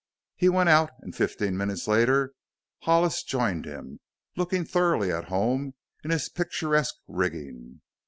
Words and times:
He 0.35 0.49
went 0.49 0.67
out 0.67 0.89
and 1.01 1.15
fifteen 1.15 1.55
minutes 1.55 1.87
later 1.87 2.33
Hollis 2.81 3.21
joined 3.21 3.65
him, 3.65 3.99
looking 4.35 4.65
thoroughly 4.65 5.11
at 5.11 5.25
home 5.25 5.75
in 6.03 6.09
his 6.09 6.27
picturesque 6.27 6.95
rigging. 7.07 7.81